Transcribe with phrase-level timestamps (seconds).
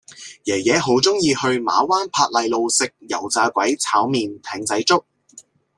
[0.45, 5.05] 爺爺好鍾意去馬灣珀麗路食油炸鬼炒麵艇仔粥